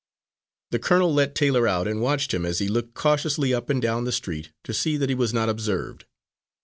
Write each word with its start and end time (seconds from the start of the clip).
The 0.71 0.79
colonel 0.79 1.13
let 1.13 1.35
Taylor 1.35 1.67
out, 1.67 1.87
and 1.87 2.01
watched 2.01 2.33
him 2.33 2.43
as 2.43 2.57
he 2.57 2.67
looked 2.67 2.95
cautiously 2.95 3.53
up 3.53 3.69
and 3.69 3.79
down 3.79 4.05
the 4.05 4.11
street 4.11 4.51
to 4.63 4.73
see 4.73 4.97
that 4.97 5.09
he 5.09 5.15
was 5.15 5.31
not 5.31 5.47
observed. 5.47 6.05